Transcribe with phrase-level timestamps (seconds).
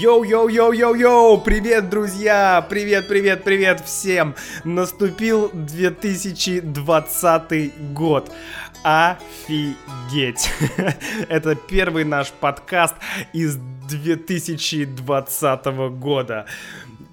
[0.00, 1.44] Йоу-йоу-йоу-йоу-йоу!
[1.44, 2.66] Привет, друзья!
[2.68, 4.34] Привет, привет, привет всем!
[4.64, 8.32] Наступил 2020 год.
[8.82, 10.50] Офигеть!
[11.28, 12.96] Это первый наш подкаст
[13.32, 13.56] из
[13.88, 15.66] 2020
[16.00, 16.46] года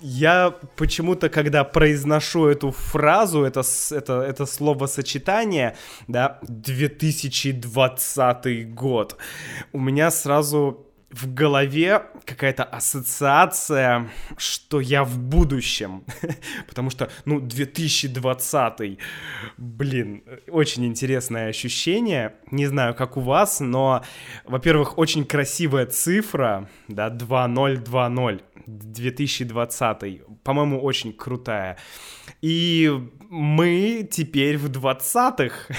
[0.04, 3.62] я почему-то, когда произношу эту фразу, это,
[3.92, 5.76] это, это словосочетание,
[6.08, 9.18] да, 2020 год,
[9.72, 16.04] у меня сразу в голове какая-то ассоциация, что я в будущем.
[16.68, 19.00] Потому что, ну, 2020,
[19.58, 22.36] блин, очень интересное ощущение.
[22.52, 24.04] Не знаю, как у вас, но,
[24.46, 31.78] во-первых, очень красивая цифра, да, 2020, 2020, по-моему, очень крутая.
[32.42, 35.74] И мы теперь в 20-х.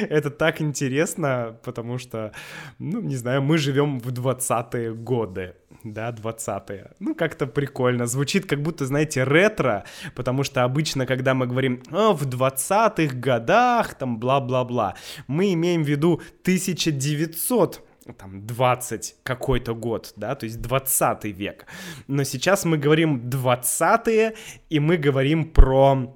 [0.10, 2.32] Это так интересно, потому что,
[2.78, 5.54] ну, не знаю, мы живем в 20-е годы.
[5.84, 6.90] Да, 20-е.
[7.00, 8.06] Ну, как-то прикольно.
[8.06, 13.94] Звучит как будто, знаете, ретро, потому что обычно, когда мы говорим «О, в 20-х годах»,
[13.94, 14.96] там, бла-бла-бла,
[15.28, 17.82] мы имеем в виду 1900
[18.18, 21.66] там, 20 какой-то год, да, то есть 20 век.
[22.06, 24.36] Но сейчас мы говорим 20-е,
[24.68, 26.14] и мы говорим про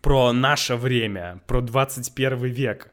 [0.00, 2.90] про наше время, про 21 век.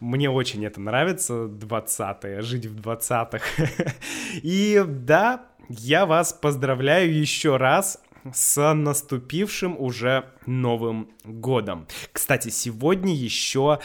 [0.00, 3.42] Мне очень это нравится, 20-е, жить в 20-х.
[4.42, 8.00] И да, я вас поздравляю еще раз
[8.32, 11.86] с наступившим уже Новым годом.
[12.12, 13.80] Кстати, сегодня еще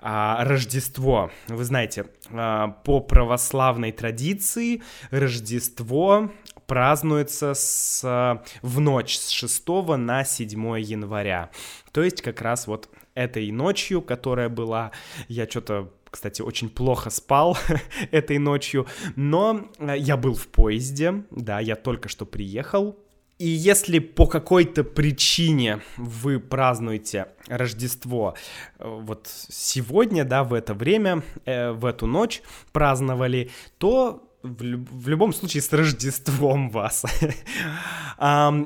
[0.00, 1.30] а, Рождество.
[1.48, 6.30] Вы знаете, а, по православной традиции Рождество
[6.66, 11.50] празднуется с, а, в ночь с 6 на 7 января.
[11.92, 14.92] То есть как раз вот этой ночью, которая была,
[15.28, 17.56] я что-то кстати, очень плохо спал
[18.10, 22.98] этой ночью, но а, я был в поезде, да, я только что приехал,
[23.42, 28.36] и если по какой-то причине вы празднуете Рождество
[28.78, 32.40] э, вот сегодня, да, в это время, э, в эту ночь
[32.70, 37.04] праздновали, то в, в любом случае с Рождеством вас.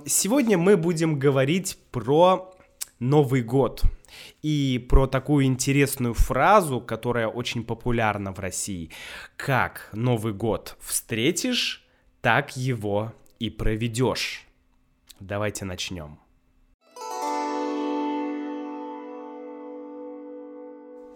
[0.06, 2.54] Сегодня мы будем говорить про
[2.98, 3.82] Новый год
[4.42, 8.90] и про такую интересную фразу, которая очень популярна в России.
[9.36, 11.86] Как Новый год встретишь,
[12.20, 14.46] так его и проведешь.
[15.20, 16.18] Давайте начнем.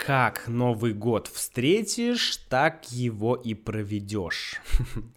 [0.06, 4.60] Как Новый год встретишь, так его и проведешь.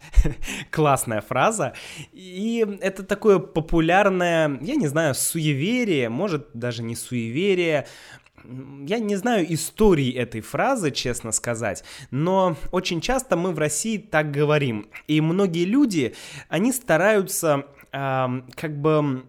[0.72, 1.74] Классная фраза.
[2.12, 7.88] И это такое популярное, я не знаю, суеверие, может даже не суеверие,
[8.44, 14.32] я не знаю истории этой фразы, честно сказать, но очень часто мы в России так
[14.32, 14.90] говорим.
[15.08, 16.14] И многие люди,
[16.50, 19.24] они стараются как бы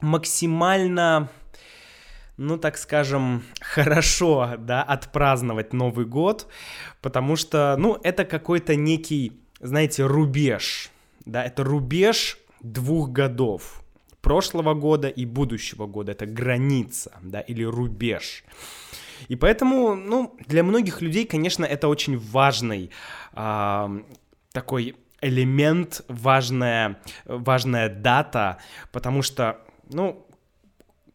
[0.00, 1.28] максимально
[2.36, 6.48] ну, так скажем, хорошо, да, отпраздновать Новый год,
[7.00, 10.90] потому что, ну, это какой-то некий, знаете, рубеж,
[11.24, 13.82] да, это рубеж двух годов,
[14.20, 18.44] прошлого года и будущего года, это граница, да, или рубеж.
[19.28, 22.90] И поэтому, ну, для многих людей, конечно, это очень важный
[23.32, 24.00] э,
[24.52, 28.58] такой элемент, важная, важная дата,
[28.92, 29.58] потому что,
[29.90, 30.25] ну,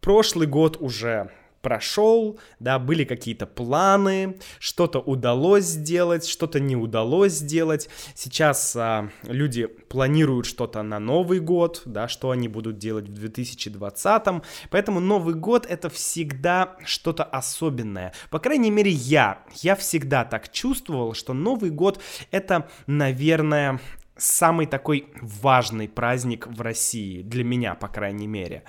[0.02, 1.30] прошлый год уже
[1.62, 7.88] прошел, да, были какие-то планы, что-то удалось сделать, что-то не удалось сделать.
[8.14, 14.42] Сейчас а, люди планируют что-то на Новый год, да, что они будут делать в 2020,
[14.70, 18.12] поэтому Новый год это всегда что-то особенное.
[18.30, 22.00] По крайней мере, я, я всегда так чувствовал, что Новый год
[22.32, 23.78] это, наверное,
[24.16, 28.64] самый такой важный праздник в России, для меня, по крайней мере.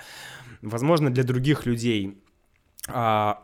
[0.64, 2.18] Возможно, для других людей
[2.88, 3.42] а,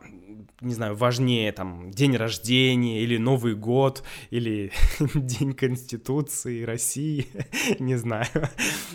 [0.61, 4.71] не знаю, важнее там день рождения или Новый год или
[5.15, 7.27] День Конституции России,
[7.79, 8.27] не знаю.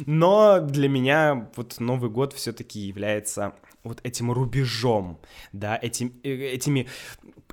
[0.06, 5.20] Но для меня вот Новый год все-таки является вот этим рубежом,
[5.52, 6.86] да, этим, э, этими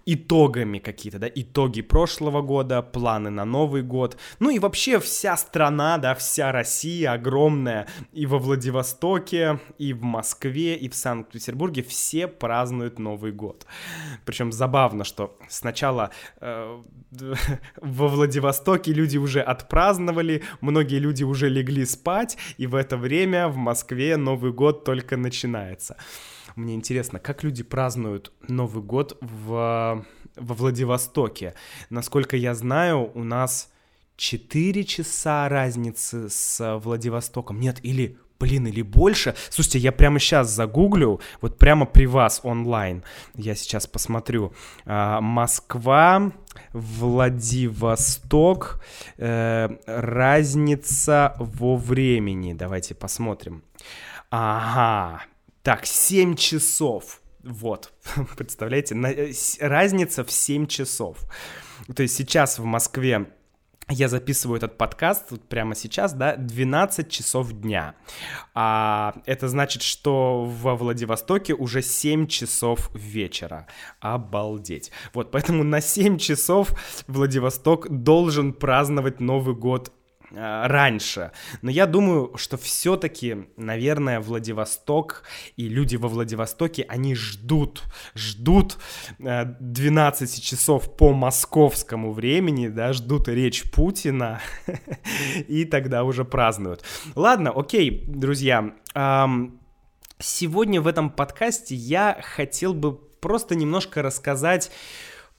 [0.06, 5.98] итогами какие-то, да, итоги прошлого года, планы на Новый год, ну и вообще вся страна,
[5.98, 13.00] да, вся Россия огромная, и во Владивостоке, и в Москве, и в Санкт-Петербурге все празднуют
[13.00, 13.66] Новый год.
[14.26, 16.12] Причем забавно, что сначала
[16.42, 16.82] э,
[17.82, 23.56] во Владивостоке люди уже отпраздновали, многие люди уже легли спать, и в это время в
[23.56, 25.98] Москве Новый год только начинается.
[26.56, 29.93] Мне интересно, как люди празднуют Новый год в,
[30.36, 31.54] во Владивостоке?
[31.90, 33.72] Насколько я знаю, у нас
[34.18, 37.60] 4 часа разницы с Владивостоком.
[37.60, 39.36] Нет, или блин, или больше.
[39.50, 43.04] Слушайте, я прямо сейчас загуглю, вот прямо при вас онлайн.
[43.36, 44.54] Я сейчас посмотрю.
[44.86, 46.34] А, Москва,
[46.74, 47.64] Владивосток,
[49.18, 52.54] э, разница во времени.
[52.54, 53.64] Давайте посмотрим.
[54.30, 55.24] Ага,
[55.62, 57.23] так, 7 часов.
[57.44, 57.94] Вот,
[58.38, 61.18] представляете, на, э, разница в 7 часов.
[61.94, 63.28] То есть сейчас в Москве
[63.90, 67.96] я записываю этот подкаст прямо сейчас, да, 12 часов дня.
[68.54, 73.68] А, это значит, что во Владивостоке уже 7 часов вечера.
[74.00, 74.92] Обалдеть.
[75.14, 76.70] Вот, поэтому на 7 часов
[77.08, 79.92] Владивосток должен праздновать Новый год
[80.34, 81.32] раньше.
[81.62, 85.24] Но я думаю, что все-таки, наверное, Владивосток
[85.58, 87.84] и люди во Владивостоке, они ждут,
[88.16, 88.78] ждут
[89.20, 94.42] 12 э, часов по московскому времени, да, ждут речь Путина
[95.48, 96.84] и тогда уже празднуют.
[97.16, 98.74] Ладно, окей, друзья,
[100.20, 104.72] сегодня в этом подкасте я хотел бы просто немножко рассказать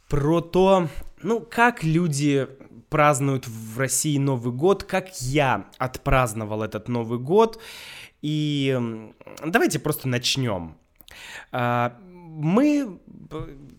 [0.08, 0.88] про то,
[1.22, 2.46] ну, как люди
[2.88, 7.60] празднуют в России Новый год, как я отпраздновал этот Новый год.
[8.22, 8.78] И
[9.44, 10.76] давайте просто начнем.
[11.52, 11.96] А,
[12.34, 12.98] мы,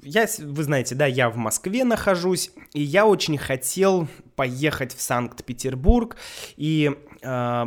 [0.02, 6.16] я, вы знаете, да, я в Москве нахожусь, и я очень хотел поехать в Санкт-Петербург
[6.56, 6.92] и
[7.22, 7.66] э,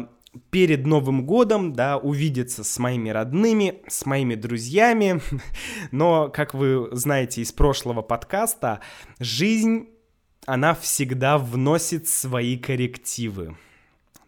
[0.50, 5.20] перед Новым годом, да, увидеться с моими родными, с моими друзьями.
[5.90, 8.81] Но, как вы знаете из прошлого подкаста,
[9.19, 9.88] жизнь
[10.49, 13.55] она всегда вносит свои коррективы.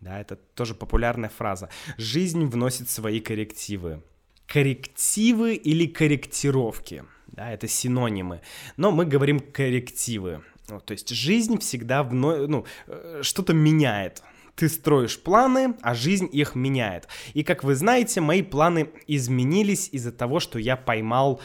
[0.03, 1.71] Да, это тоже популярная фраза.
[1.97, 4.03] Жизнь вносит свои коррективы.
[4.47, 7.05] Коррективы или корректировки.
[7.29, 8.43] Да, это синонимы.
[8.77, 10.43] Но мы говорим коррективы.
[10.69, 12.47] Ну, то есть жизнь всегда вно...
[12.47, 14.23] ну, э, что-то меняет.
[14.57, 17.09] Ты строишь планы, а жизнь их меняет.
[17.33, 21.41] И как вы знаете, мои планы изменились из-за того, что я поймал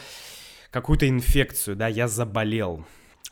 [0.70, 2.84] какую-то инфекцию, да, я заболел.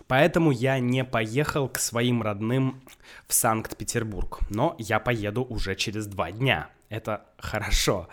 [0.06, 2.82] Поэтому я не поехал к своим родным
[3.26, 4.40] в Санкт-Петербург.
[4.50, 6.68] Но я поеду уже через два дня.
[6.88, 8.08] Это хорошо.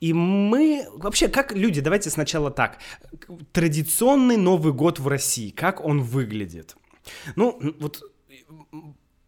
[0.00, 0.86] И мы...
[0.94, 2.78] Вообще, как люди, давайте сначала так.
[3.52, 6.76] Традиционный Новый год в России, как он выглядит?
[7.34, 8.02] Ну, вот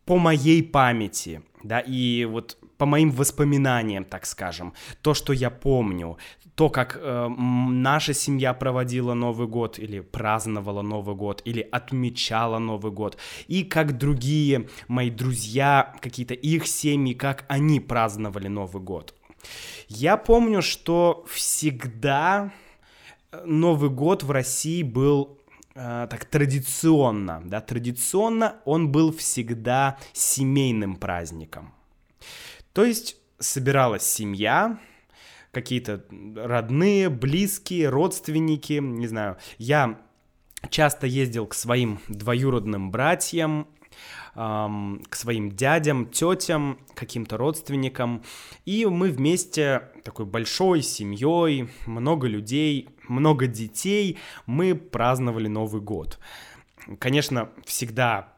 [0.05, 6.19] по моей памяти, да, и вот по моим воспоминаниям, так скажем, то, что я помню,
[6.55, 12.93] то, как э, наша семья проводила Новый год или праздновала Новый год или отмечала Новый
[12.93, 13.17] год,
[13.49, 19.15] и как другие мои друзья, какие-то их семьи, как они праздновали Новый год.
[19.89, 22.53] Я помню, что всегда
[23.33, 25.39] э, Новый год в России был
[25.75, 31.75] э, так традиционно, да, традиционно он был всегда семейным праздником.
[32.73, 34.79] То есть собиралась семья,
[35.55, 36.05] какие-то
[36.37, 39.39] родные, близкие, родственники, не знаю.
[39.59, 40.01] Я
[40.69, 43.69] часто ездил к своим двоюродным братьям,
[44.35, 48.23] эм, к своим дядям, тетям, каким-то родственникам.
[48.65, 56.19] И мы вместе такой большой семьей, много людей, много детей, мы праздновали Новый год.
[56.99, 58.34] Конечно, всегда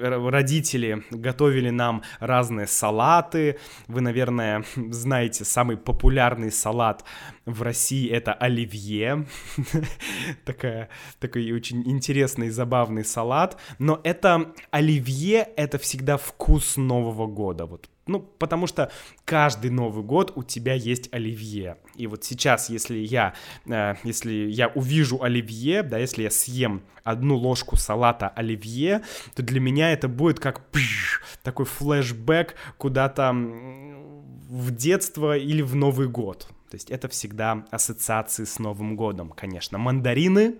[0.00, 3.58] родители готовили нам разные салаты.
[3.86, 7.04] Вы, наверное, знаете, самый популярный салат
[7.46, 9.26] в России это оливье.
[10.44, 13.58] Такая, такой очень интересный, забавный салат.
[13.78, 17.66] Но это оливье, это всегда вкус Нового года.
[17.66, 18.90] Вот ну, потому что
[19.24, 21.76] каждый Новый год у тебя есть оливье.
[21.94, 23.34] И вот сейчас, если я,
[23.66, 29.02] э, если я увижу оливье, да, если я съем одну ложку салата оливье,
[29.34, 36.08] то для меня это будет как пш, такой флешбэк куда-то в детство или в Новый
[36.08, 36.48] год.
[36.70, 39.78] То есть это всегда ассоциации с Новым годом, конечно.
[39.78, 40.56] Мандарины,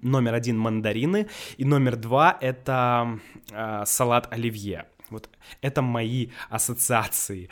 [0.00, 3.18] номер один мандарины, и номер два это
[3.50, 4.86] э, салат оливье.
[5.12, 7.48] Вот это мои ассоциации.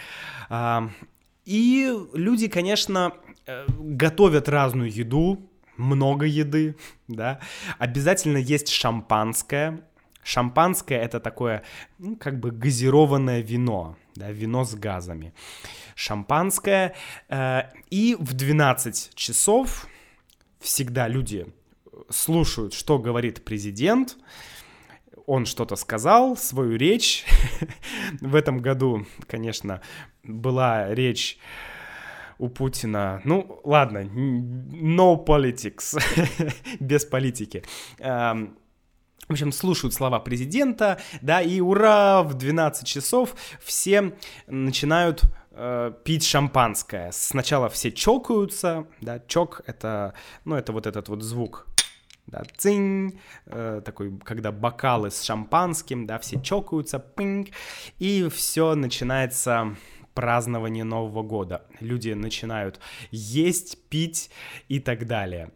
[1.45, 3.13] И люди, конечно,
[3.47, 6.77] э, готовят разную еду, много еды,
[7.09, 7.41] да.
[7.79, 9.81] Обязательно есть шампанское.
[10.23, 11.63] Шампанское это такое,
[11.99, 15.33] ну, как бы газированное вино, да, вино с газами.
[15.95, 16.95] Шампанское.
[17.29, 19.87] Э, и в 12 часов
[20.61, 21.47] всегда люди
[22.11, 24.19] слушают, что говорит президент,
[25.31, 27.25] он что-то сказал, свою речь.
[28.21, 29.81] В этом году, конечно,
[30.25, 31.39] была речь
[32.39, 33.21] у Путина.
[33.25, 35.97] Ну, ладно, no politics,
[36.81, 37.63] без политики.
[38.01, 38.59] Эм,
[39.29, 44.13] в общем, слушают слова президента, да, и ура, в 12 часов все
[44.49, 45.23] начинают
[45.53, 47.13] э, пить шампанское.
[47.13, 51.69] Сначала все чокаются, да, чок это, ну, это вот этот вот звук,
[52.31, 57.49] да, цинь, э, такой, когда бокалы с шампанским, да, все чокаются, пинг,
[57.99, 59.77] и все начинается
[60.15, 61.63] празднование Нового года.
[61.81, 64.31] Люди начинают есть, пить
[64.69, 65.51] и так далее.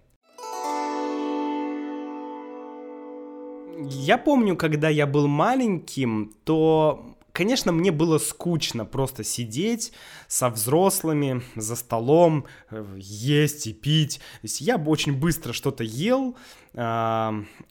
[3.78, 9.92] Я помню, когда я был маленьким, то Конечно, мне было скучно просто сидеть
[10.28, 14.18] со взрослыми за столом, э, есть и пить.
[14.18, 16.36] То есть я бы очень быстро что-то ел,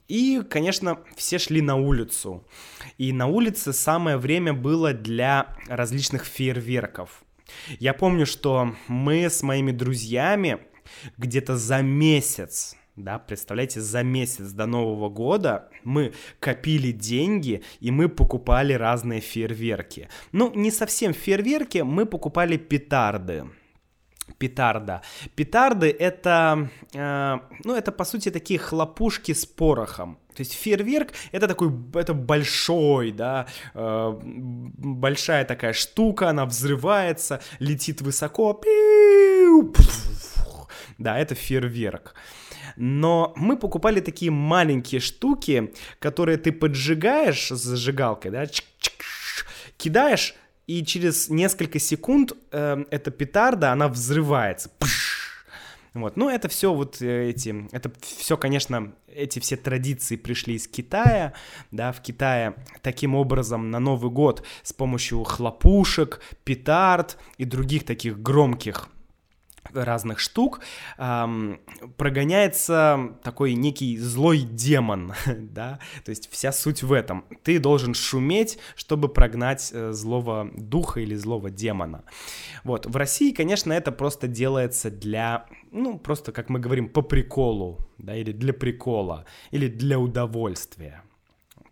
[0.07, 2.45] и, конечно, все шли на улицу.
[2.97, 7.23] И на улице самое время было для различных фейерверков.
[7.79, 10.59] Я помню, что мы с моими друзьями
[11.17, 18.07] где-то за месяц да, представляете, за месяц до Нового года мы копили деньги, и мы
[18.07, 20.09] покупали разные фейерверки.
[20.31, 23.45] Ну, не совсем фейерверки, мы покупали петарды.
[24.37, 25.01] Петарда.
[25.35, 30.17] Петарды это, э, ну, это по сути такие хлопушки с порохом.
[30.33, 38.01] То есть фейерверк это такой, это большой, да, э, большая такая штука, она взрывается, летит
[38.01, 38.61] высоко,
[40.97, 42.15] да, это фейерверк
[42.75, 48.45] но мы покупали такие маленькие штуки, которые ты поджигаешь с зажигалкой, да,
[49.77, 50.35] кидаешь,
[50.67, 54.71] и через несколько секунд э, эта петарда, она взрывается.
[55.93, 60.67] Вот, ну это все вот э, эти, это все, конечно, эти все традиции пришли из
[60.67, 61.33] Китая,
[61.69, 68.19] да, в Китае таким образом на Новый год с помощью хлопушек, петард и других таких
[68.19, 68.89] громких
[69.71, 70.59] разных штук
[70.97, 71.59] эм,
[71.97, 77.25] прогоняется такой некий злой демон, да, то есть вся суть в этом.
[77.43, 82.03] Ты должен шуметь, чтобы прогнать э, злого духа или злого демона.
[82.63, 87.79] Вот, в России, конечно, это просто делается для, ну, просто, как мы говорим, по приколу,
[87.97, 91.03] да, или для прикола, или для удовольствия.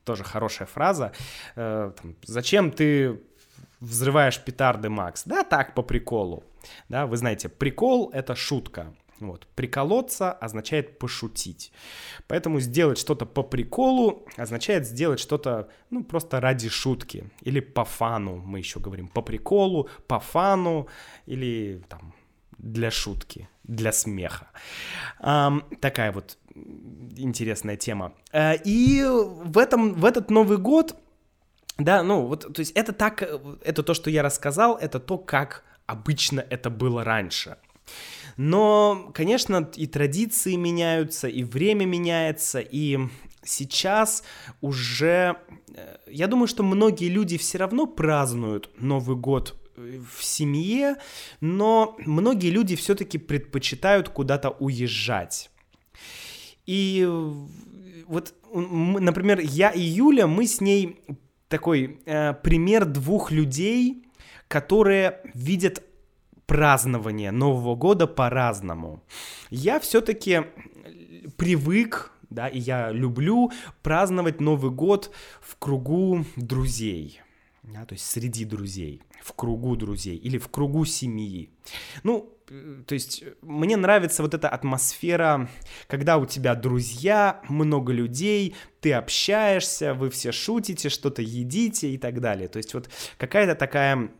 [0.04, 1.12] Тоже хорошая фраза.
[1.56, 3.22] Э, там, Зачем ты
[3.80, 5.24] взрываешь петарды, Макс?
[5.26, 6.44] Да, так, по приколу.
[6.90, 8.94] Да, вы знаете, прикол— это шутка.
[9.22, 9.46] Вот.
[9.56, 11.72] Приколоться означает пошутить.
[12.28, 17.30] Поэтому сделать что-то по приколу означает сделать что-то, ну, просто ради шутки.
[17.42, 20.88] Или по фану, мы еще говорим, по приколу, по фану,
[21.28, 22.16] или там
[22.58, 24.48] для шутки, для смеха.
[25.20, 26.38] Эм, такая вот
[27.16, 28.14] интересная тема.
[28.32, 30.96] Э, и в, этом, в этот Новый год,
[31.78, 35.64] да, ну, вот, то есть это так, это то, что я рассказал, это то, как
[35.92, 37.58] обычно это было раньше.
[38.38, 42.98] Но, конечно, и традиции меняются, и время меняется, и
[43.44, 44.24] сейчас
[44.62, 45.38] уже,
[45.76, 50.96] э, я думаю, что многие люди все равно празднуют Новый год э, в семье,
[51.42, 55.52] но многие люди все-таки предпочитают куда-то уезжать.
[56.66, 57.06] И
[58.08, 61.02] вот, например, я и Юля, мы с ней
[61.48, 64.06] такой э, пример двух людей,
[64.52, 65.82] которые видят
[66.46, 69.02] празднование Нового года по-разному.
[69.50, 70.42] Я все-таки
[71.38, 77.22] привык, да, и я люблю праздновать Новый год в кругу друзей.
[77.64, 81.50] Да, то есть среди друзей, в кругу друзей или в кругу семьи.
[82.04, 82.30] Ну,
[82.86, 85.50] то есть мне нравится вот эта атмосфера,
[85.88, 92.20] когда у тебя друзья, много людей, ты общаешься, вы все шутите, что-то едите и так
[92.20, 92.50] далее.
[92.50, 94.12] То есть вот какая-то такая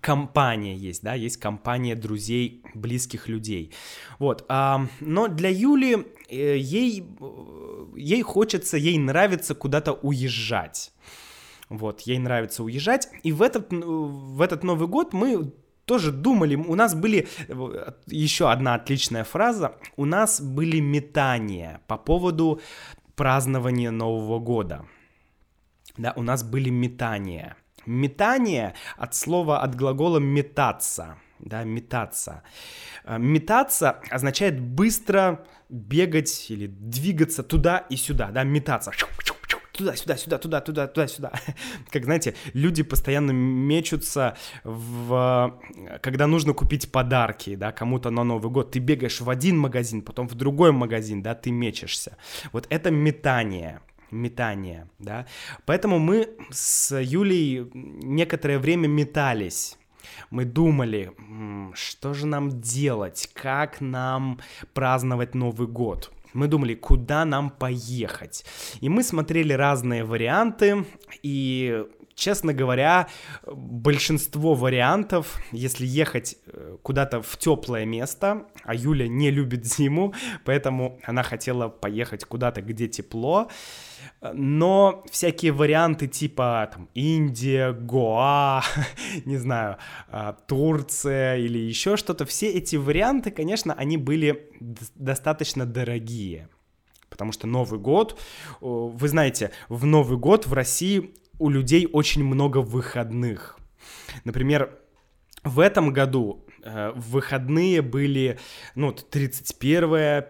[0.00, 3.72] компания есть, да, есть компания друзей, близких людей.
[4.18, 7.04] Вот, а, но для Юли э, ей,
[7.96, 10.92] ей хочется, ей нравится куда-то уезжать.
[11.68, 13.08] Вот, ей нравится уезжать.
[13.22, 15.52] И в этот, в этот Новый год мы
[15.84, 17.28] тоже думали, у нас были,
[18.06, 22.60] еще одна отличная фраза, у нас были метания по поводу
[23.14, 24.84] празднования Нового года.
[25.96, 27.56] Да, у нас были метания.
[27.86, 32.42] Метание от слова, от глагола метаться, да, метаться.
[33.04, 38.92] Э, метаться означает быстро бегать или двигаться туда и сюда, да, метаться.
[39.72, 41.32] Туда-сюда, сюда, туда, туда, туда-сюда.
[41.90, 45.60] Как, знаете, люди постоянно мечутся, в...
[46.00, 48.70] когда нужно купить подарки, да, кому-то на Новый год.
[48.70, 52.16] Ты бегаешь в один магазин, потом в другой магазин, да, ты мечешься.
[52.52, 55.26] Вот это метание метание, да.
[55.64, 59.78] Поэтому мы с Юлей некоторое время метались.
[60.30, 61.12] Мы думали,
[61.74, 64.40] что же нам делать, как нам
[64.72, 66.12] праздновать Новый год.
[66.32, 68.44] мы думали, куда нам поехать.
[68.80, 70.84] И мы смотрели разные варианты,
[71.22, 71.84] и
[72.16, 73.08] Честно говоря,
[73.44, 80.14] большинство вариантов, если ехать э, куда-то в теплое место, а Юля не любит зиму,
[80.46, 83.50] поэтому она хотела поехать куда-то, где тепло,
[84.32, 88.62] но всякие варианты типа там Индия, Гоа,
[89.26, 89.76] не знаю,
[90.08, 94.50] а, Турция или еще что-то, все эти варианты, конечно, они были
[94.94, 96.48] достаточно дорогие.
[97.10, 98.18] Потому что Новый год,
[98.60, 103.58] вы знаете, в Новый год в России у людей очень много выходных.
[104.24, 104.78] Например,
[105.44, 108.38] в этом году э, выходные были,
[108.74, 110.24] ну, 31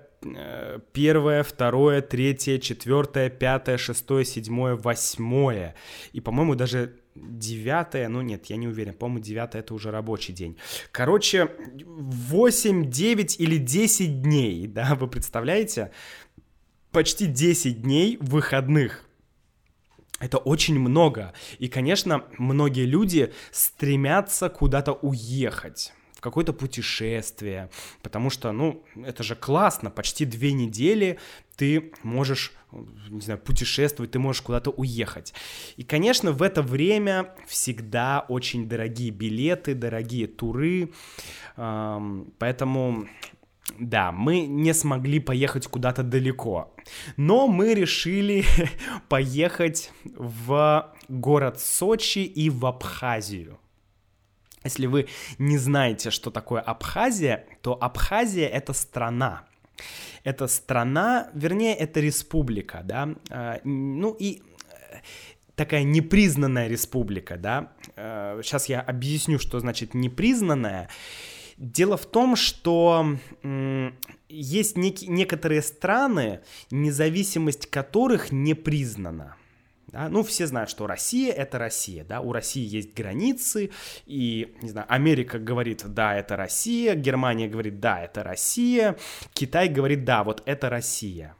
[0.92, 5.74] первое, второе, третье, четвертое, пятое, шестое, седьмое, восьмое.
[6.12, 10.56] И, по-моему, даже девятое, ну нет, я не уверен, по-моему, девятое это уже рабочий день.
[10.92, 11.50] Короче,
[11.84, 15.92] 8, 9 или 10 дней, да, вы представляете?
[16.92, 19.05] Почти 10 дней выходных.
[20.18, 21.34] Это очень много.
[21.58, 27.68] И, конечно, многие люди стремятся куда-то уехать в какое-то путешествие,
[28.02, 31.18] потому что, ну, это же классно, почти две недели
[31.56, 32.52] ты можешь,
[33.10, 35.34] не знаю, путешествовать, ты можешь куда-то уехать.
[35.76, 40.92] И, конечно, в это время всегда очень дорогие билеты, дорогие туры,
[41.54, 43.06] поэтому
[43.78, 46.74] да, мы не смогли поехать куда-то далеко,
[47.16, 48.44] но мы решили
[49.08, 53.58] поехать в город Сочи и в Абхазию.
[54.64, 55.06] Если вы
[55.38, 59.44] не знаете, что такое Абхазия, то Абхазия— это страна.
[60.24, 64.96] Это страна, вернее, это республика, да, а, ну и э,
[65.54, 67.72] такая непризнанная республика, да.
[68.42, 70.88] Сейчас э, я объясню, что значит непризнанная.
[71.56, 73.16] Дело в том, что
[74.28, 79.36] есть нек- некоторые страны, независимость которых не признана.
[79.86, 80.08] Да?
[80.10, 83.70] Ну, все знают, что Россия— это Россия, да, у России есть границы,
[84.04, 88.96] и, не знаю, Америка говорит, да, это Россия, Германия говорит, да, это Россия,
[89.32, 91.36] Китай говорит, да, вот это Россия.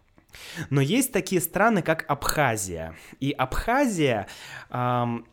[0.70, 4.29] Но есть такие страны, как Абхазия, и Абхазия...
[4.70, 5.26] Эм,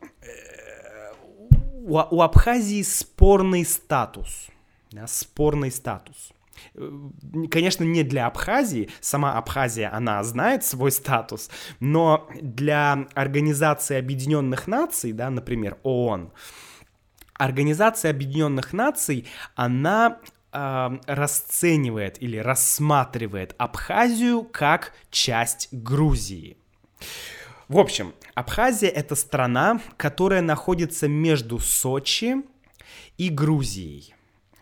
[1.86, 4.48] у, у Абхазии спорный статус—
[4.93, 6.32] да, спорный статус.
[6.75, 6.91] Э,
[7.49, 15.12] конечно, не для Абхазии, сама Абхазия, она знает свой статус, но для Организации Объединенных Наций,
[15.12, 16.32] да, например, ООН,
[17.34, 20.19] Организация Объединенных Наций, она
[20.51, 26.58] э, расценивает или рассматривает Абхазию как часть Грузии.
[27.67, 32.36] В общем, Абхазия это страна, которая находится между Сочи
[33.17, 34.13] и Грузией.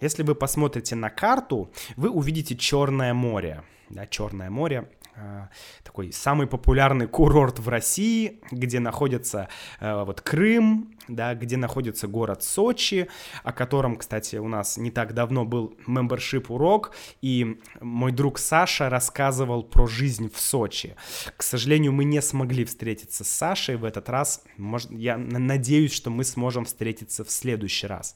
[0.01, 3.63] Если вы посмотрите на карту, вы увидите Черное море.
[3.89, 5.49] Да, Черное море а,
[5.83, 12.43] такой самый популярный курорт в России, где находится э, вот Крым, да, где находится город
[12.43, 13.09] Сочи,
[13.43, 18.89] о котором, кстати, у нас не так давно был мембершип урок, и мой друг Саша
[18.89, 20.95] рассказывал про жизнь в Сочи.
[21.35, 24.43] К сожалению, мы не смогли встретиться с Сашей в этот раз.
[24.55, 28.15] Может, я надеюсь, что мы сможем встретиться в следующий раз.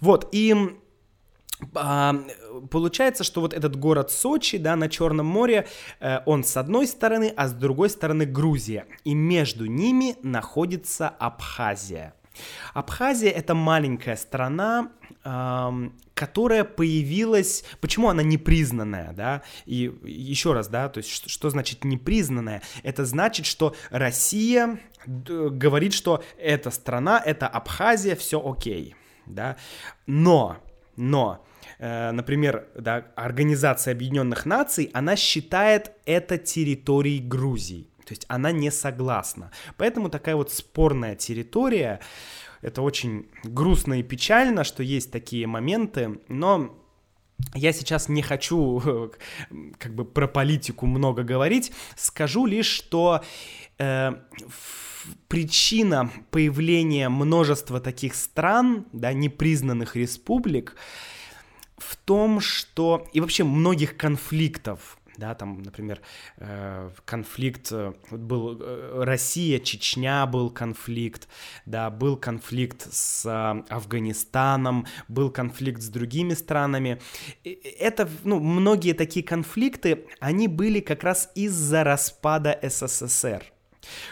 [0.00, 0.76] Вот, и
[1.72, 5.66] получается, что вот этот город Сочи, да, на Черном море,
[6.00, 8.86] э, он с одной стороны, а с другой стороны Грузия.
[9.04, 12.14] И между ними находится Абхазия.
[12.74, 14.90] Абхазия это маленькая страна,
[16.14, 21.84] которая появилась, почему она непризнанная, да, и еще раз, да, то есть что, что значит
[21.84, 22.62] непризнанная?
[22.82, 28.94] Это значит, что Россия говорит, что эта страна, это Абхазия, все окей,
[29.26, 29.56] да,
[30.06, 30.58] но
[30.96, 31.44] но,
[31.78, 37.88] э, например, да, Организация Объединенных Наций, она считает это территорией Грузии.
[38.04, 39.50] То есть она не согласна.
[39.76, 42.00] Поэтому такая вот спорная территория,
[42.62, 46.76] это очень грустно и печально, что есть такие моменты, но
[47.54, 49.12] я сейчас не хочу
[49.78, 53.22] как бы про политику много говорить, скажу лишь, что
[53.78, 54.12] э,
[55.28, 60.76] причина появления множества таких стран, да, непризнанных республик,
[61.78, 66.00] в том, что и вообще многих конфликтов, да, там, например,
[66.36, 71.28] э, конфликт э, был э, Россия, Чечня был конфликт,
[71.64, 73.24] да, был конфликт с
[73.68, 77.00] Афганистаном, был конфликт с другими странами.
[77.44, 83.44] Это, ну, многие такие конфликты, они были как раз из-за распада СССР.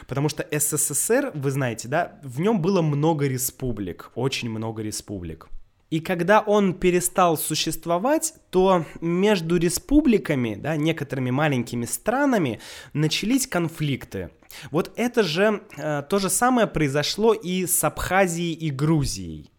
[0.06, 5.48] Потому что СССР, вы знаете, да, в нем было много республик, очень много республик.
[5.90, 12.60] И когда он перестал существовать, то между республиками, да, некоторыми маленькими странами
[12.94, 14.30] начались конфликты.
[14.70, 19.50] Вот это же э, то же самое произошло и с Абхазией и Грузией.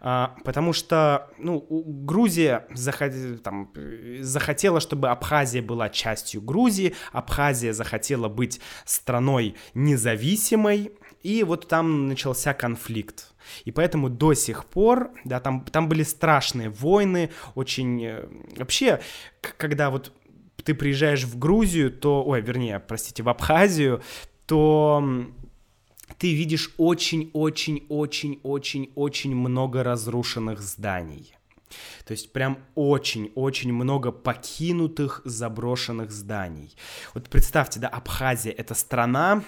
[0.00, 3.12] А, потому что, ну, Грузия захот...
[3.42, 3.72] там,
[4.20, 12.52] захотела, чтобы Абхазия была частью Грузии, Абхазия захотела быть страной независимой, и вот там начался
[12.54, 13.32] конфликт.
[13.64, 18.04] И поэтому до сих пор, да, там, там были страшные войны, очень...
[18.04, 19.00] Э, вообще,
[19.40, 20.12] когда вот
[20.62, 22.22] ты приезжаешь в Грузию, то...
[22.24, 24.02] Ой, вернее, простите, в Абхазию,
[24.46, 25.02] то
[26.24, 31.34] ты видишь очень-очень-очень-очень-очень много разрушенных зданий.
[32.06, 36.74] То есть прям очень-очень много покинутых, заброшенных зданий.
[37.12, 39.44] Вот представьте, да, Абхазия— это страна,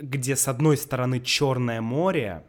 [0.00, 2.44] где с одной стороны Черное море,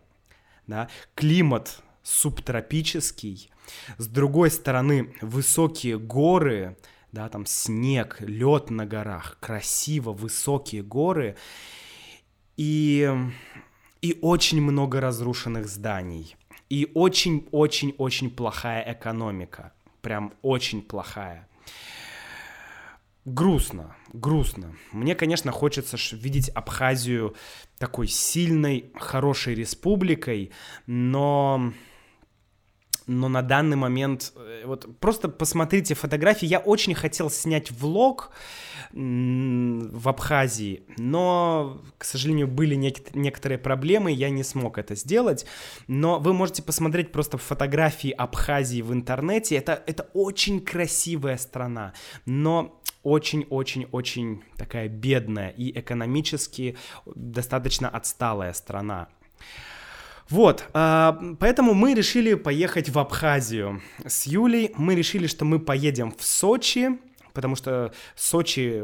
[0.65, 3.51] да, климат субтропический,
[3.99, 6.75] с другой стороны высокие горы,
[7.11, 11.37] да, там снег, лед на горах, красиво высокие горы,
[12.59, 13.09] и,
[14.01, 16.35] и очень много разрушенных зданий,
[16.69, 21.47] и очень-очень-очень плохая экономика, прям очень плохая.
[23.23, 24.75] Грустно, грустно.
[24.91, 27.33] Мне, конечно, хочется видеть Абхазию
[27.77, 30.51] такой сильной, хорошей республикой,
[30.85, 31.71] но
[33.09, 38.31] но на данный момент, э, вот просто посмотрите фотографии, я очень хотел снять влог
[38.91, 45.45] в Абхазии, но, к сожалению, были нек- некоторые проблемы, я не смог это сделать,
[45.87, 51.93] но вы можете посмотреть просто фотографии Абхазии в интернете, это, это очень красивая страна,
[52.25, 59.07] но очень-очень-очень такая бедная и экономически достаточно отсталая страна.
[60.29, 64.71] Вот, а, поэтому мы решили поехать в Абхазию с Юлей.
[64.77, 66.99] Мы решили, что мы поедем в Сочи,
[67.33, 68.83] потому что Сочи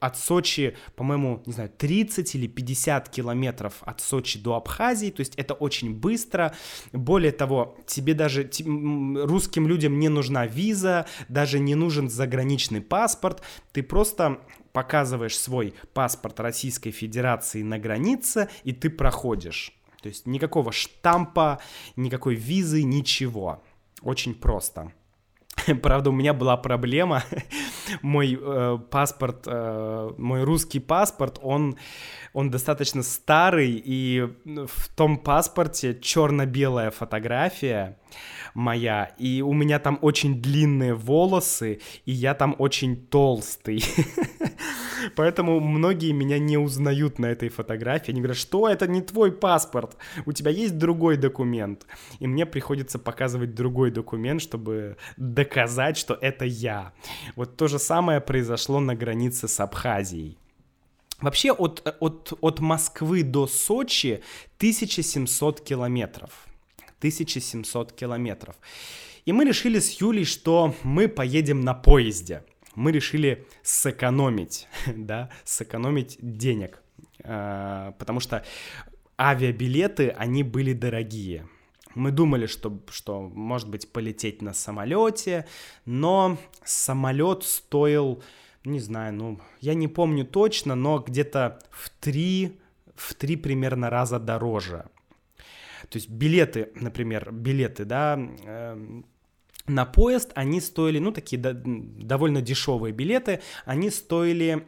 [0.00, 5.34] от Сочи, по-моему, не знаю, 30 или 50 километров от Сочи до Абхазии, то есть
[5.36, 6.54] это очень быстро.
[6.92, 13.82] Более того, тебе даже, русским людям не нужна виза, даже не нужен заграничный паспорт, ты
[13.82, 14.40] просто
[14.72, 19.72] показываешь свой паспорт Российской Федерации на границе, и ты проходишь.
[20.02, 21.60] То есть никакого штампа,
[21.96, 23.62] никакой визы, ничего.
[24.02, 24.92] Очень просто.
[25.82, 27.22] Правда, у меня была проблема.
[28.02, 31.76] мой э, паспорт, э, мой русский паспорт, он,
[32.32, 37.98] он достаточно старый, и в том паспорте черно-белая фотография
[38.54, 43.84] моя, и у меня там очень длинные волосы, и я там очень толстый.
[45.16, 48.10] Поэтому многие меня не узнают на этой фотографии.
[48.10, 51.86] Они говорят, что это не твой паспорт, у тебя есть другой документ.
[52.18, 56.92] И мне приходится показывать другой документ, чтобы доказать, что это я.
[57.36, 60.38] Вот то же самое произошло на границе с Абхазией.
[61.20, 64.22] Вообще от, от, от Москвы до Сочи
[64.56, 66.46] 1700 километров.
[66.98, 68.56] 1700 километров.
[69.26, 72.42] И мы решили с Юлей, что мы поедем на поезде.
[72.80, 74.66] Мы решили сэкономить,
[74.96, 76.82] да, сэкономить денег.
[77.22, 78.42] Э, потому что
[79.18, 81.46] авиабилеты, они были дорогие.
[81.94, 85.44] Мы думали, что, что может быть полететь на самолете,
[85.84, 88.22] но самолет стоил,
[88.64, 92.58] не знаю, ну, я не помню точно, но где-то в три,
[92.94, 94.86] в три примерно раза дороже.
[95.90, 99.02] То есть билеты, например, билеты, да, э,
[99.66, 104.66] на поезд, они стоили, ну, такие да, довольно дешевые билеты, они стоили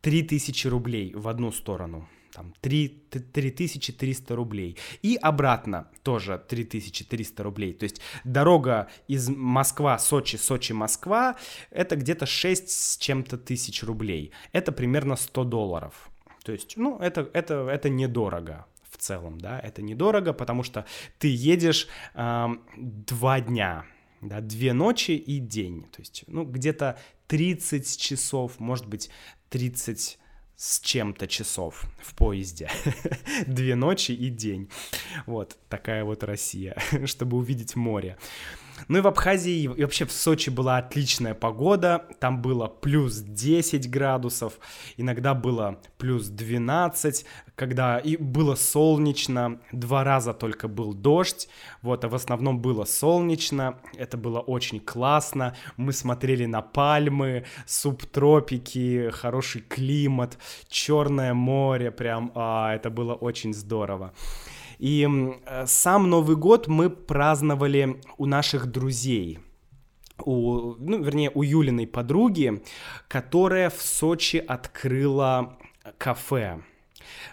[0.00, 4.76] 3000 рублей в одну сторону там 3, 3300 рублей.
[5.02, 7.72] И обратно тоже 3300 рублей.
[7.74, 11.36] То есть дорога из Москва, Сочи, Сочи, Москва,
[11.70, 14.32] это где-то 6 с чем-то тысяч рублей.
[14.52, 16.10] Это примерно 100 долларов.
[16.44, 18.66] То есть, ну, это, это, это недорого
[19.02, 20.86] целом, да, это недорого, потому что
[21.18, 23.84] ты едешь э, два дня,
[24.20, 29.10] да, две ночи и день, то есть, ну, где-то 30 часов, может быть,
[29.50, 30.18] 30
[30.56, 32.70] с чем-то часов в поезде.
[33.46, 34.70] Две ночи и день.
[35.26, 38.16] Вот такая вот Россия, чтобы увидеть море.
[38.88, 42.06] Ну и в Абхазии и вообще в Сочи была отличная погода.
[42.20, 44.58] Там было плюс 10 градусов,
[44.96, 49.60] иногда было плюс 12, когда и было солнечно.
[49.72, 51.48] Два раза только был дождь,
[51.82, 53.78] вот, а в основном было солнечно.
[53.96, 55.54] Это было очень классно.
[55.76, 64.12] Мы смотрели на пальмы, субтропики, хороший климат, Черное море, прям, а, это было очень здорово.
[64.82, 65.08] И
[65.66, 69.38] сам Новый год мы праздновали у наших друзей–
[70.24, 72.62] у, ну, вернее, у Юлиной подруги,
[73.08, 75.58] которая в Сочи открыла
[75.98, 76.60] кафе.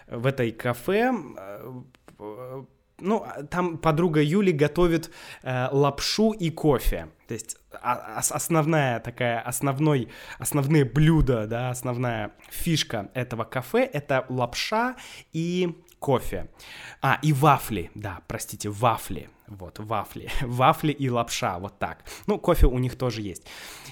[0.06, 2.64] В этой кафе э,
[2.98, 5.10] ну, там подруга Юли готовит
[5.42, 7.08] э, лапшу и кофе.
[7.28, 10.08] То есть а, основная такая, основной,
[10.38, 14.96] основные блюда, да, основная фишка этого кафе— это лапша
[15.32, 16.46] и кофе.
[17.02, 19.28] А, и вафли, да, простите, вафли.
[19.50, 20.30] Вот, вафли.
[20.42, 22.04] Вафли и лапша, вот так.
[22.28, 23.46] Ну, кофе у них тоже есть.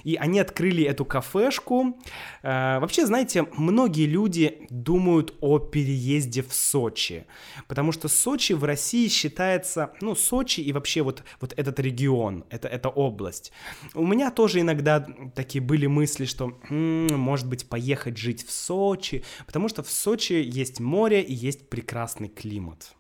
[0.04, 1.98] И они открыли эту кафешку.
[2.42, 7.26] Э, вообще, знаете, многие люди думают о переезде в Сочи.
[7.66, 12.68] Потому что Сочи в России считается, ну, Сочи и вообще вот, вот этот регион, это,
[12.68, 13.50] эта область.
[13.94, 19.24] У меня тоже иногда такие были мысли, что, м-м, может быть, поехать жить в Сочи.
[19.44, 22.94] Потому что в Сочи есть море и есть прекрасный климат.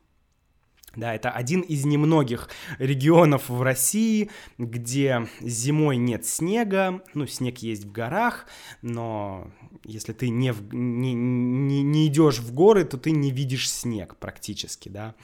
[0.96, 2.48] Да, это один из немногих
[2.78, 8.46] регионов в России, где зимой нет снега, ну, снег есть в горах,
[8.80, 9.50] но
[9.84, 14.16] если ты не, в, не, не, не идешь в горы, то ты не видишь снег
[14.16, 15.14] практически, да,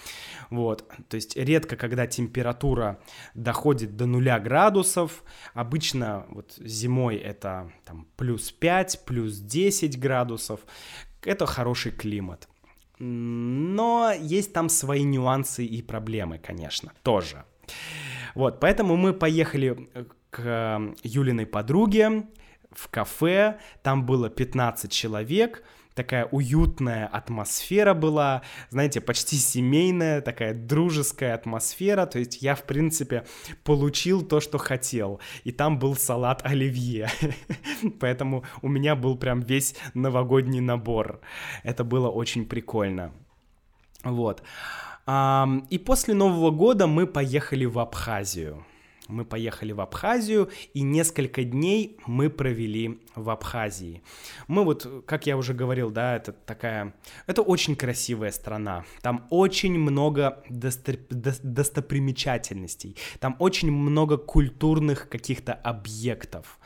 [0.50, 3.00] вот, то есть редко, когда температура
[3.34, 5.24] доходит до нуля градусов,
[5.54, 10.60] обычно вот зимой это там плюс 5, плюс 10 градусов,
[11.22, 12.48] это хороший климат.
[12.98, 17.44] Но есть там свои нюансы и проблемы, конечно, тоже.
[18.34, 22.26] Вот, поэтому мы поехали э, к э, Юлиной подруге
[22.70, 31.34] в кафе, там было 15 человек, такая уютная атмосфера была, знаете, почти семейная, такая дружеская
[31.34, 33.24] атмосфера, то есть я, в принципе,
[33.62, 37.08] получил то, что хотел, и там был салат оливье,
[38.00, 41.20] поэтому у меня был прям весь новогодний набор,
[41.62, 43.12] это было очень прикольно,
[44.02, 44.42] вот.
[45.06, 48.64] И после Нового года мы поехали в Абхазию.
[49.08, 54.02] Мы поехали в Абхазию, и несколько дней мы провели в Абхазии.
[54.48, 56.94] Мы вот, как я уже говорил, да, это такая...
[57.26, 58.84] Это очень красивая страна.
[59.02, 60.96] Там очень много досто...
[61.10, 62.96] достопримечательностей.
[63.20, 66.58] Там очень много культурных каких-то объектов.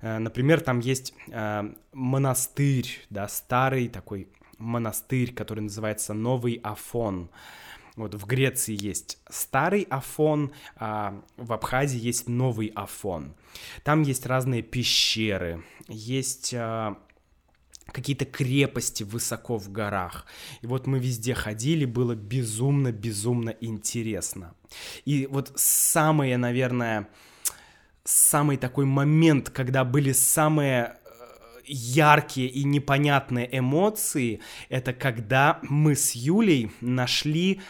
[0.00, 7.30] Э, например, там есть э, монастырь, да, старый такой монастырь, который называется Новый Афон.
[7.96, 13.34] Вот в Греции есть старый Афон, а в Абхазии есть новый Афон.
[13.84, 16.98] Там есть разные пещеры, есть а,
[17.86, 20.26] какие-то крепости высоко в горах.
[20.60, 24.54] И вот мы везде ходили, было безумно-безумно интересно.
[25.04, 27.08] И вот самое, наверное,
[28.02, 30.96] самый такой момент, когда были самые
[31.66, 37.60] яркие и непонятные эмоции, это когда мы с Юлей нашли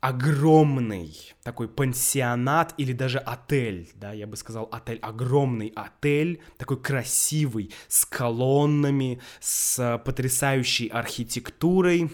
[0.00, 7.70] огромный такой пансионат или даже отель, да, я бы сказал отель, огромный отель, такой красивый,
[7.88, 12.10] с колоннами, с потрясающей архитектурой,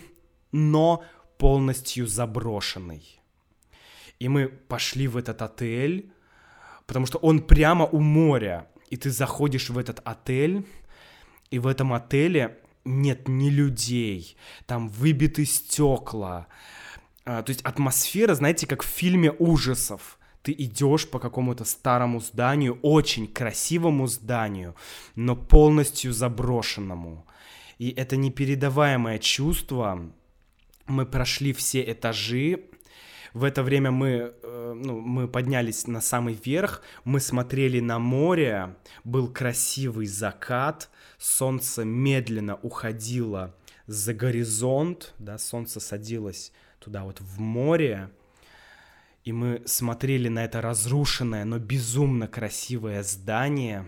[0.52, 1.04] но
[1.38, 3.20] полностью заброшенный.
[4.18, 6.10] И мы пошли в этот отель,
[6.86, 10.66] потому что он прямо у моря, и ты заходишь в этот отель,
[11.50, 16.46] и в этом отеле нет ни людей, там выбиты стекла.
[17.24, 20.18] А, то есть атмосфера, знаете, как в фильме ужасов.
[20.42, 24.76] Ты идешь по какому-то старому зданию, очень красивому зданию,
[25.16, 27.26] но полностью заброшенному.
[27.78, 30.08] И это непередаваемое чувство.
[30.86, 32.60] Мы прошли все этажи,
[33.34, 38.76] в это время мы, э, ну, мы поднялись на самый верх, мы смотрели на море,
[39.04, 43.54] был красивый закат, солнце медленно уходило
[43.86, 48.10] за горизонт, да, солнце садилось туда вот в море,
[49.24, 53.86] и мы смотрели на это разрушенное, но безумно красивое здание,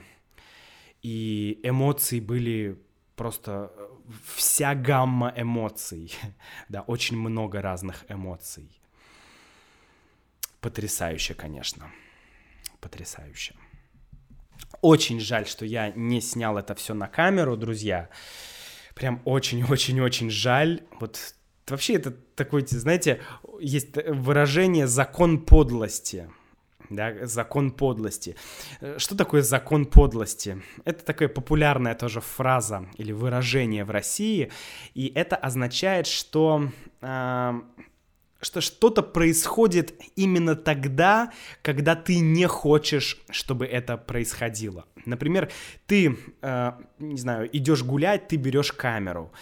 [1.02, 2.80] и эмоции были
[3.14, 3.88] просто э,
[4.34, 6.12] вся гамма эмоций,
[6.68, 8.70] да, очень много разных эмоций.
[10.60, 11.90] Потрясающе, конечно.
[12.80, 13.54] Потрясающе.
[14.80, 18.08] Очень жаль, что я не снял это все на камеру, друзья.
[18.94, 20.82] Прям очень-очень-очень жаль.
[21.00, 21.34] Вот
[21.66, 23.20] вообще это такой, знаете,
[23.60, 26.28] есть выражение «закон подлости».
[26.90, 28.34] Да, закон подлости.
[28.96, 30.62] Что такое закон подлости?
[30.86, 34.50] Это такая популярная тоже фраза или выражение в России,
[34.94, 36.70] и это означает, что
[37.02, 37.60] э,
[38.40, 44.84] что что-то происходит именно тогда, когда ты не хочешь, чтобы это происходило.
[45.06, 45.50] Например,
[45.86, 49.32] ты, э, не знаю, идешь гулять, ты берешь камеру.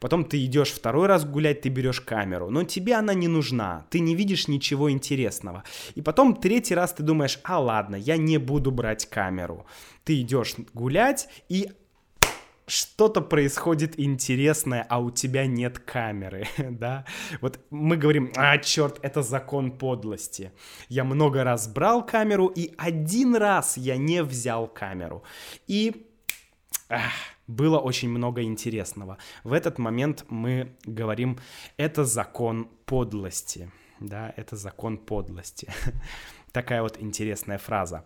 [0.00, 2.48] Потом ты идешь второй раз гулять, ты берешь камеру.
[2.50, 5.64] Но тебе она не нужна, ты не видишь ничего интересного.
[5.94, 9.66] И потом третий раз ты думаешь, а ладно, я не буду брать камеру.
[10.04, 11.70] Ты идешь гулять, и
[12.66, 17.04] что-то происходит интересное, а у тебя нет камеры, да?
[17.40, 20.52] Вот мы говорим, а, черт, это закон подлости.
[20.88, 25.22] Я много раз брал камеру, и один раз я не взял камеру.
[25.68, 26.06] И
[26.88, 27.12] ах,
[27.46, 29.18] было очень много интересного.
[29.44, 31.38] В этот момент мы говорим,
[31.76, 35.68] это закон подлости, да, это закон подлости.
[36.52, 38.04] Такая вот интересная фраза.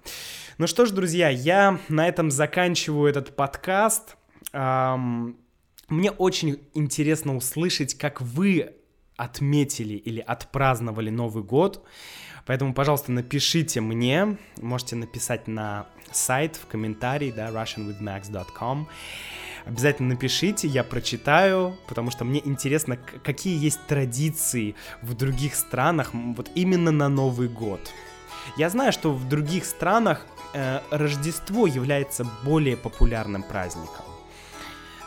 [0.59, 4.17] Ну что ж, друзья, я на этом заканчиваю этот подкаст.
[4.53, 8.75] Мне очень интересно услышать, как вы
[9.17, 11.85] отметили или отпраздновали Новый год.
[12.47, 14.39] Поэтому, пожалуйста, напишите мне.
[14.61, 18.89] Можете написать на сайт в комментарии, да, russianwithmax.com.
[19.67, 26.51] Обязательно напишите, я прочитаю, потому что мне интересно, какие есть традиции в других странах вот
[26.55, 27.81] именно на Новый год.
[28.57, 34.10] Я знаю, что в других странах э, Рождество является более популярным праздником.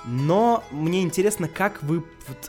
[0.06, 2.04] Но мне интересно, как вы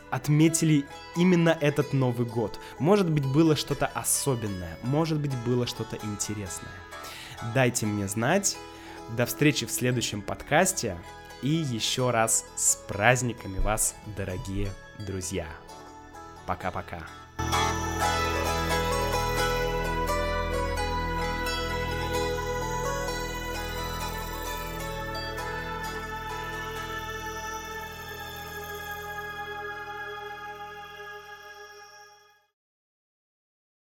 [0.09, 2.59] отметили именно этот Новый год.
[2.79, 6.71] Может быть, было что-то особенное, может быть, было что-то интересное.
[7.53, 8.57] Дайте мне знать.
[9.15, 10.97] До встречи в следующем подкасте.
[11.41, 15.47] И еще раз с праздниками вас, дорогие друзья.
[16.47, 17.24] Пока-пока.